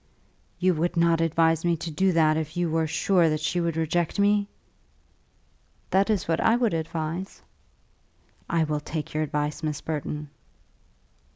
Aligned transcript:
"You 0.57 0.73
would 0.73 0.97
not 0.97 1.21
advise 1.21 1.63
me 1.63 1.77
to 1.77 1.91
do 1.91 2.11
that 2.13 2.35
if 2.35 2.57
you 2.57 2.71
were 2.71 2.87
sure 2.87 3.29
that 3.29 3.39
she 3.39 3.61
would 3.61 3.77
reject 3.77 4.17
me?" 4.17 4.47
"That 5.91 6.09
is 6.09 6.27
what 6.27 6.39
I 6.41 6.55
would 6.55 6.73
advise." 6.73 7.43
"I 8.49 8.63
will 8.63 8.79
take 8.79 9.13
your 9.13 9.21
advice, 9.21 9.61
Miss 9.61 9.79
Burton. 9.79 10.31